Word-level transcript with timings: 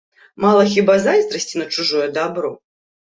Мала 0.45 0.63
хіба 0.75 0.95
зайздрасці 1.03 1.55
на 1.63 1.67
чужое 1.77 2.07
дабро? 2.17 2.55